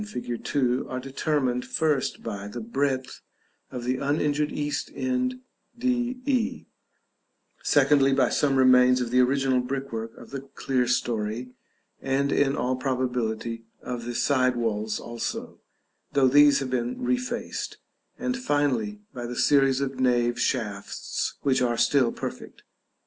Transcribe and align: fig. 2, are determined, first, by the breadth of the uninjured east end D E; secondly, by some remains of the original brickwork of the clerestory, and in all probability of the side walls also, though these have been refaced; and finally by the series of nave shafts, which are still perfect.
fig. 0.03 0.43
2, 0.43 0.87
are 0.89 0.99
determined, 0.99 1.63
first, 1.63 2.23
by 2.23 2.47
the 2.47 2.59
breadth 2.59 3.21
of 3.69 3.83
the 3.83 3.97
uninjured 3.97 4.51
east 4.51 4.89
end 4.95 5.41
D 5.77 6.17
E; 6.25 6.65
secondly, 7.61 8.11
by 8.11 8.27
some 8.29 8.55
remains 8.55 8.99
of 8.99 9.11
the 9.11 9.19
original 9.19 9.59
brickwork 9.59 10.17
of 10.17 10.31
the 10.31 10.39
clerestory, 10.41 11.51
and 12.01 12.31
in 12.31 12.55
all 12.55 12.75
probability 12.75 13.65
of 13.83 14.05
the 14.05 14.15
side 14.15 14.55
walls 14.55 14.99
also, 14.99 15.59
though 16.13 16.27
these 16.27 16.57
have 16.61 16.71
been 16.71 16.95
refaced; 16.95 17.77
and 18.17 18.35
finally 18.37 19.01
by 19.13 19.27
the 19.27 19.35
series 19.35 19.81
of 19.81 19.99
nave 19.99 20.39
shafts, 20.41 21.35
which 21.43 21.61
are 21.61 21.77
still 21.77 22.11
perfect. 22.11 22.63